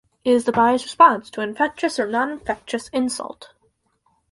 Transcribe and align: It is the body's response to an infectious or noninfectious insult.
It 0.25 0.31
is 0.31 0.45
the 0.45 0.51
body's 0.51 0.83
response 0.83 1.29
to 1.29 1.41
an 1.41 1.49
infectious 1.49 1.99
or 1.99 2.07
noninfectious 2.07 2.89
insult. 2.91 3.51